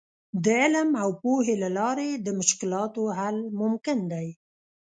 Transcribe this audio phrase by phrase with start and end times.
[0.43, 4.27] د علم او پوهې له لارې د مشکلاتو حل ممکن دی.